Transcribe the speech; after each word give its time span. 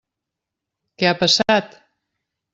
Què 1.03 1.11
ha 1.11 1.19
passat? 1.21 1.79